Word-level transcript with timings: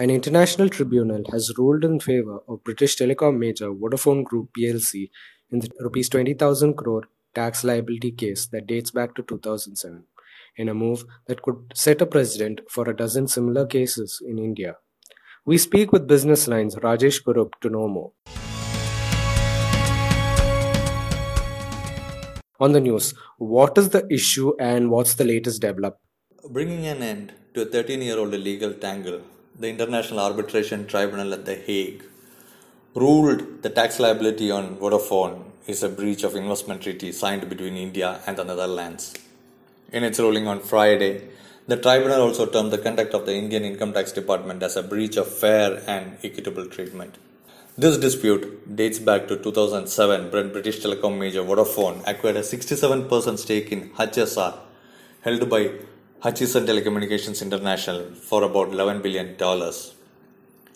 An 0.00 0.10
international 0.10 0.68
tribunal 0.68 1.24
has 1.32 1.58
ruled 1.58 1.84
in 1.84 1.98
favour 1.98 2.38
of 2.46 2.62
British 2.62 2.96
telecom 2.96 3.36
major 3.36 3.70
Vodafone 3.72 4.22
Group 4.22 4.50
plc 4.56 5.10
in 5.50 5.58
the 5.58 5.68
Rs 5.84 6.08
20,000 6.10 6.74
crore 6.74 7.02
tax 7.34 7.64
liability 7.64 8.12
case 8.12 8.46
that 8.52 8.68
dates 8.68 8.92
back 8.92 9.16
to 9.16 9.24
2007, 9.24 10.04
in 10.56 10.68
a 10.68 10.74
move 10.74 11.04
that 11.26 11.42
could 11.42 11.72
set 11.74 12.00
a 12.00 12.06
precedent 12.06 12.60
for 12.70 12.88
a 12.88 12.96
dozen 12.96 13.26
similar 13.26 13.66
cases 13.66 14.22
in 14.24 14.38
India. 14.38 14.76
We 15.44 15.58
speak 15.58 15.90
with 15.90 16.06
Business 16.06 16.46
Line's 16.46 16.76
Rajesh 16.76 17.24
Kurup 17.24 17.54
to 17.60 17.68
know 17.68 17.88
more. 17.88 18.12
On 22.60 22.70
the 22.70 22.80
news, 22.80 23.14
what 23.38 23.76
is 23.76 23.88
the 23.88 24.06
issue 24.08 24.52
and 24.60 24.92
what's 24.92 25.14
the 25.14 25.24
latest 25.24 25.60
develop? 25.60 25.98
Bringing 26.48 26.86
an 26.86 27.02
end 27.02 27.32
to 27.54 27.62
a 27.62 27.64
13 27.64 28.00
year 28.00 28.16
old 28.16 28.30
legal 28.30 28.74
tangle, 28.74 29.22
the 29.60 29.68
International 29.68 30.20
Arbitration 30.20 30.86
Tribunal 30.86 31.32
at 31.34 31.44
The 31.44 31.56
Hague 31.56 32.04
ruled 32.94 33.62
the 33.62 33.70
tax 33.70 33.98
liability 33.98 34.52
on 34.52 34.76
Vodafone 34.76 35.42
is 35.66 35.82
a 35.82 35.88
breach 35.88 36.22
of 36.22 36.36
investment 36.36 36.82
treaty 36.82 37.10
signed 37.10 37.48
between 37.48 37.76
India 37.76 38.20
and 38.24 38.36
the 38.36 38.44
Netherlands. 38.44 39.14
In 39.90 40.04
its 40.04 40.20
ruling 40.20 40.46
on 40.46 40.60
Friday, 40.60 41.28
the 41.66 41.76
tribunal 41.76 42.22
also 42.22 42.46
termed 42.46 42.70
the 42.70 42.78
conduct 42.78 43.14
of 43.14 43.26
the 43.26 43.34
Indian 43.34 43.64
Income 43.64 43.94
Tax 43.94 44.12
Department 44.12 44.62
as 44.62 44.76
a 44.76 44.82
breach 44.82 45.16
of 45.16 45.26
fair 45.26 45.82
and 45.88 46.18
equitable 46.22 46.66
treatment. 46.66 47.18
This 47.76 47.98
dispute 47.98 48.76
dates 48.76 49.00
back 49.00 49.26
to 49.26 49.36
2007 49.36 50.30
when 50.30 50.52
British 50.52 50.80
telecom 50.80 51.18
major 51.18 51.42
Vodafone 51.42 52.06
acquired 52.06 52.36
a 52.36 52.42
67% 52.42 53.38
stake 53.38 53.72
in 53.72 53.90
HSR 53.90 54.56
held 55.22 55.50
by 55.50 55.72
Hutchison 56.20 56.66
Telecommunications 56.66 57.42
International 57.42 58.12
for 58.14 58.42
about 58.42 58.70
$11 58.70 59.02
billion. 59.02 59.36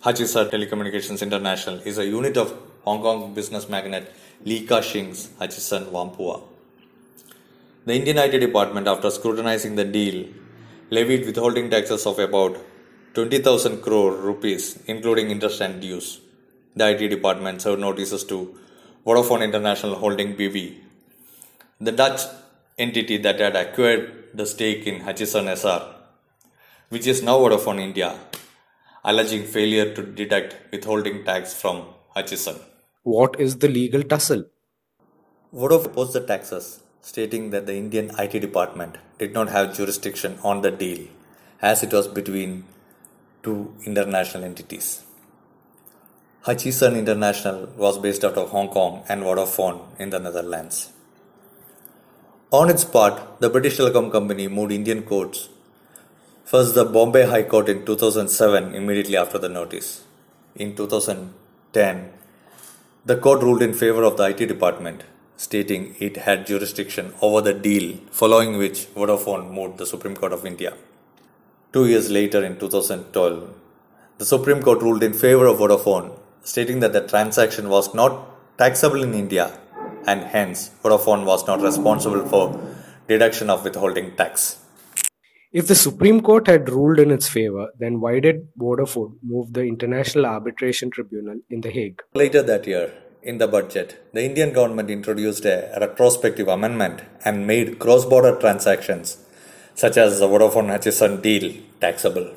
Hutchison 0.01 0.49
Telecommunications 0.49 1.21
International 1.21 1.81
is 1.81 1.99
a 1.99 2.07
unit 2.07 2.37
of 2.37 2.57
Hong 2.85 3.03
Kong 3.03 3.35
business 3.35 3.69
magnate 3.69 4.09
Li 4.45 4.67
Ka-shing's 4.67 5.31
Hutchison 5.39 5.87
Whampoa. 5.87 6.43
The 7.87 7.95
Indian 7.95 8.19
IT 8.19 8.39
department, 8.39 8.87
after 8.87 9.11
scrutinizing 9.11 9.75
the 9.75 9.85
deal, 9.85 10.29
levied 10.91 11.27
withholding 11.27 11.71
taxes 11.71 12.07
of 12.07 12.19
about 12.19 12.57
20,000 13.15 13.83
crore 13.83 14.13
rupees, 14.13 14.83
including 14.87 15.31
interest 15.31 15.61
and 15.61 15.81
dues 15.81 16.21
the 16.75 16.89
IT 16.89 17.09
department 17.09 17.61
served 17.61 17.81
notices 17.81 18.25
to 18.25 18.57
Vodafone 19.07 19.43
International 19.43 19.97
Holding 19.97 20.37
BV, 20.37 20.79
the 21.81 21.93
Dutch 21.93 22.23
entity 22.79 23.17
that 23.19 23.41
had 23.41 23.57
acquired 23.57 24.22
the 24.35 24.47
stake 24.47 24.87
in 24.87 25.01
Hutchison 25.01 25.47
Essar, 25.47 25.95
which 26.89 27.07
is 27.07 27.23
now 27.23 27.39
Vodafone 27.39 27.81
India, 27.81 28.19
alleging 29.05 29.45
failure 29.45 29.95
to 29.95 30.03
deduct 30.03 30.57
withholding 30.71 31.25
tax 31.25 31.55
from 31.55 31.85
Hutchison. 32.15 32.57
What 33.03 33.39
is 33.39 33.59
the 33.59 33.69
legal 33.69 34.03
tussle? 34.03 34.45
Vodafone 35.53 35.87
opposed 35.87 36.15
the 36.15 36.21
taxes, 36.21 36.83
stating 37.03 37.51
that 37.51 37.67
the 37.67 37.75
Indian 37.75 38.11
IT 38.19 38.41
department 38.41 38.97
did 39.19 39.33
not 39.35 39.49
have 39.49 39.77
jurisdiction 39.77 40.39
on 40.43 40.63
the 40.63 40.71
deal, 40.71 41.07
as 41.61 41.83
it 41.83 41.93
was 41.93 42.09
between 42.09 42.65
two 43.43 43.75
international 43.85 44.45
entities. 44.45 45.05
Hutchison 46.43 46.97
International 46.97 47.67
was 47.77 47.99
based 47.99 48.25
out 48.25 48.35
of 48.35 48.51
Hong 48.51 48.69
Kong 48.69 49.05
and 49.09 49.23
Vodafone 49.23 49.81
in 50.01 50.11
the 50.11 50.19
Netherlands. 50.19 50.91
On 52.53 52.69
its 52.69 52.85
part, 52.85 53.41
the 53.41 53.49
British 53.49 53.79
Telecom 53.79 54.13
Company 54.13 54.47
moved 54.47 54.73
Indian 54.73 55.05
courts. 55.05 55.49
First, 56.45 56.75
the 56.75 56.85
Bombay 56.85 57.25
High 57.25 57.45
Court 57.45 57.67
in 57.71 57.87
2007, 57.87 58.75
immediately 58.75 59.17
after 59.17 59.39
the 59.39 59.49
notice. 59.49 60.05
In 60.55 60.77
2010, 60.77 62.13
the 63.07 63.17
court 63.17 63.43
ruled 63.43 63.63
in 63.63 63.73
favor 63.73 64.03
of 64.03 64.19
the 64.19 64.25
IT 64.25 64.47
department, 64.49 65.05
stating 65.39 65.97
it 65.99 66.19
had 66.19 66.47
jurisdiction 66.47 67.15
over 67.23 67.41
the 67.41 67.55
deal, 67.55 67.97
following 68.11 68.59
which 68.59 68.81
Vodafone 68.95 69.51
moved 69.51 69.79
the 69.79 69.87
Supreme 69.87 70.15
Court 70.15 70.35
of 70.35 70.45
India. 70.45 70.75
Two 71.73 71.87
years 71.87 72.11
later, 72.11 72.45
in 72.45 72.59
2012, 72.59 73.49
the 74.19 74.27
Supreme 74.27 74.63
Court 74.63 74.83
ruled 74.83 75.03
in 75.03 75.15
favor 75.15 75.47
of 75.47 75.57
Vodafone 75.57 76.19
stating 76.43 76.81
that 76.81 76.93
the 76.93 77.07
transaction 77.09 77.71
was 77.71 77.95
not 77.95 78.59
taxable 78.59 79.03
in 79.03 79.15
India 79.15 79.59
and 80.07 80.23
hence 80.23 80.71
Vodafone 80.83 81.25
was 81.25 81.47
not 81.47 81.61
responsible 81.61 82.27
for 82.27 82.45
deduction 83.09 83.51
of 83.51 83.65
withholding 83.65 84.15
tax. 84.17 84.59
If 85.53 85.67
the 85.67 85.75
Supreme 85.75 86.23
Court 86.23 86.47
had 86.47 86.71
ruled 86.71 86.99
in 86.99 87.11
its 87.11 87.29
favor, 87.29 87.69
then 87.79 88.01
why 88.01 88.21
did 88.21 88.49
Vodafone 88.59 89.17
move 89.23 89.53
the 89.53 89.63
International 89.63 90.27
Arbitration 90.27 90.91
Tribunal 90.91 91.41
in 91.51 91.61
The 91.61 91.71
Hague? 91.71 92.01
Later 92.15 92.43
that 92.43 92.67
year, 92.67 92.93
in 93.23 93.39
the 93.39 93.47
budget, 93.47 94.03
the 94.15 94.25
Indian 94.25 94.53
government 94.53 94.91
introduced 94.91 95.45
a 95.45 95.77
retrospective 95.79 96.49
amendment 96.49 97.03
and 97.25 97.47
made 97.47 97.79
cross 97.79 98.05
border 98.07 98.39
transactions, 98.41 99.19
such 99.75 99.97
as 99.99 100.21
the 100.21 100.27
Vodafone 100.27 100.69
Hutchison 100.69 101.21
deal, 101.21 101.53
taxable 101.81 102.35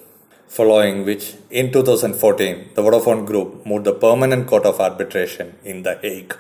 following 0.48 1.06
which, 1.06 1.36
in 1.50 1.72
2014, 1.72 2.70
the 2.76 2.82
Vodafone 2.82 3.26
Group 3.26 3.66
moved 3.66 3.86
the 3.86 3.94
Permanent 3.94 4.48
Court 4.48 4.66
of 4.66 4.80
Arbitration 4.80 5.56
in 5.64 5.84
The 5.84 5.98
Hague. 6.02 6.38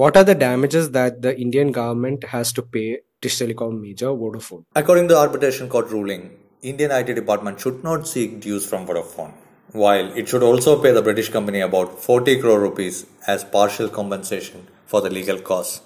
What 0.00 0.14
are 0.14 0.24
the 0.24 0.34
damages 0.34 0.90
that 0.90 1.22
the 1.22 1.34
Indian 1.40 1.72
government 1.72 2.24
has 2.24 2.52
to 2.52 2.60
pay 2.60 2.98
British 3.18 3.38
Telecom 3.38 3.80
major 3.80 4.08
Vodafone? 4.08 4.64
According 4.74 5.08
to 5.08 5.14
the 5.14 5.20
arbitration 5.20 5.70
court 5.70 5.88
ruling, 5.88 6.36
Indian 6.60 6.90
IT 6.90 7.14
department 7.14 7.58
should 7.58 7.82
not 7.82 8.06
seek 8.06 8.38
dues 8.38 8.66
from 8.68 8.86
Vodafone, 8.86 9.32
while 9.72 10.12
it 10.12 10.28
should 10.28 10.42
also 10.42 10.82
pay 10.82 10.92
the 10.92 11.00
British 11.00 11.30
company 11.30 11.60
about 11.60 11.98
40 11.98 12.42
crore 12.42 12.60
rupees 12.60 13.06
as 13.26 13.42
partial 13.42 13.88
compensation 13.88 14.66
for 14.84 15.00
the 15.00 15.08
legal 15.08 15.40
costs. 15.40 15.80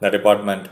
The 0.00 0.10
department 0.10 0.70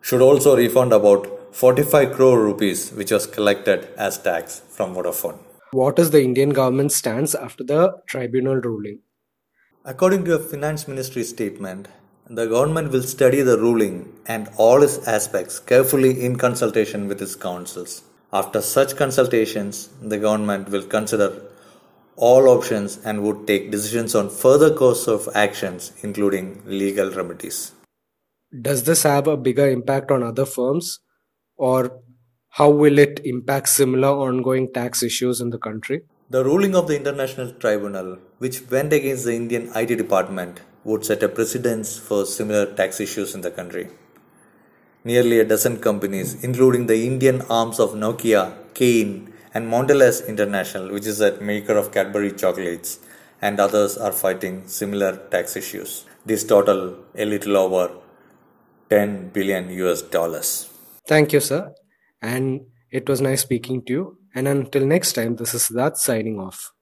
should 0.00 0.22
also 0.22 0.56
refund 0.56 0.92
about 0.92 1.54
45 1.54 2.14
crore 2.16 2.42
rupees 2.42 2.90
which 2.90 3.12
was 3.12 3.28
collected 3.28 3.86
as 3.96 4.18
tax 4.18 4.60
from 4.70 4.96
Vodafone. 4.96 5.38
What 5.70 6.00
is 6.00 6.10
the 6.10 6.24
Indian 6.24 6.50
government 6.50 6.90
stance 6.90 7.32
after 7.32 7.62
the 7.62 7.92
tribunal 8.08 8.56
ruling? 8.56 9.02
According 9.82 10.26
to 10.26 10.34
a 10.34 10.38
finance 10.38 10.86
ministry 10.86 11.24
statement, 11.24 11.88
the 12.28 12.46
government 12.46 12.92
will 12.92 13.02
study 13.02 13.40
the 13.40 13.56
ruling 13.56 14.12
and 14.26 14.50
all 14.58 14.82
its 14.82 15.08
aspects 15.08 15.58
carefully 15.58 16.22
in 16.22 16.36
consultation 16.36 17.08
with 17.08 17.22
its 17.22 17.34
counsels. 17.34 18.02
After 18.30 18.60
such 18.60 18.94
consultations, 18.96 19.88
the 20.02 20.18
government 20.18 20.68
will 20.68 20.82
consider 20.82 21.40
all 22.16 22.50
options 22.50 22.98
and 23.06 23.22
would 23.22 23.46
take 23.46 23.70
decisions 23.70 24.14
on 24.14 24.28
further 24.28 24.70
course 24.74 25.08
of 25.08 25.30
actions 25.34 25.92
including 26.02 26.60
legal 26.66 27.10
remedies. 27.10 27.72
Does 28.60 28.84
this 28.84 29.04
have 29.04 29.26
a 29.28 29.38
bigger 29.38 29.70
impact 29.70 30.10
on 30.10 30.22
other 30.22 30.44
firms 30.44 30.98
or 31.56 32.02
how 32.50 32.68
will 32.68 32.98
it 32.98 33.22
impact 33.24 33.70
similar 33.70 34.08
ongoing 34.08 34.70
tax 34.74 35.02
issues 35.02 35.40
in 35.40 35.48
the 35.48 35.58
country? 35.58 36.02
The 36.32 36.44
ruling 36.44 36.76
of 36.76 36.86
the 36.86 36.94
International 36.96 37.50
Tribunal, 37.50 38.18
which 38.38 38.70
went 38.70 38.92
against 38.92 39.24
the 39.24 39.34
Indian 39.34 39.68
IT 39.74 39.96
department, 39.96 40.60
would 40.84 41.04
set 41.04 41.24
a 41.24 41.28
precedence 41.28 41.98
for 41.98 42.24
similar 42.24 42.66
tax 42.66 43.00
issues 43.00 43.34
in 43.34 43.40
the 43.40 43.50
country. 43.50 43.88
Nearly 45.02 45.40
a 45.40 45.44
dozen 45.44 45.80
companies, 45.80 46.44
including 46.44 46.86
the 46.86 47.04
Indian 47.04 47.42
arms 47.50 47.80
of 47.80 47.94
Nokia, 47.94 48.54
Canon, 48.74 49.32
and 49.54 49.66
Mondelez 49.66 50.24
International, 50.28 50.92
which 50.92 51.04
is 51.04 51.20
a 51.20 51.40
maker 51.40 51.76
of 51.76 51.90
Cadbury 51.90 52.30
chocolates, 52.30 53.00
and 53.42 53.58
others 53.58 53.98
are 53.98 54.12
fighting 54.12 54.68
similar 54.68 55.16
tax 55.32 55.56
issues. 55.56 56.04
This 56.24 56.44
total 56.44 56.96
a 57.16 57.24
little 57.24 57.56
over 57.56 57.90
10 58.88 59.30
billion 59.30 59.68
US 59.70 60.02
dollars. 60.02 60.70
Thank 61.08 61.32
you, 61.32 61.40
sir. 61.40 61.74
And 62.22 62.66
it 62.90 63.08
was 63.08 63.20
nice 63.20 63.42
speaking 63.42 63.82
to 63.82 63.92
you. 63.92 64.18
And 64.34 64.46
until 64.48 64.86
next 64.86 65.12
time, 65.14 65.36
this 65.36 65.54
is 65.54 65.68
Siddharth 65.68 65.96
signing 65.96 66.38
off. 66.38 66.72